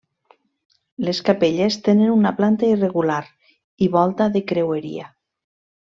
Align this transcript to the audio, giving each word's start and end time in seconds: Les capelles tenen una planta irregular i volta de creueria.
Les 1.09 1.19
capelles 1.27 1.77
tenen 1.89 2.15
una 2.15 2.31
planta 2.41 2.71
irregular 2.77 3.21
i 3.89 3.93
volta 3.99 4.31
de 4.39 4.47
creueria. 4.55 5.11